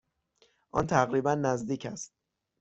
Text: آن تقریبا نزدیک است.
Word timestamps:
آن 0.71 0.87
تقریبا 0.87 1.35
نزدیک 1.35 1.85
است. 1.85 2.13